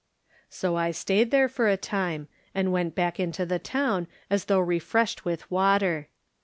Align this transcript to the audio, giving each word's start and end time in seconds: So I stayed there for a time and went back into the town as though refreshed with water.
So 0.49 0.77
I 0.77 0.89
stayed 0.89 1.29
there 1.29 1.47
for 1.47 1.67
a 1.69 1.77
time 1.77 2.27
and 2.55 2.71
went 2.71 2.95
back 2.95 3.19
into 3.19 3.45
the 3.45 3.59
town 3.59 4.07
as 4.31 4.45
though 4.45 4.59
refreshed 4.59 5.25
with 5.25 5.45
water. 5.51 6.07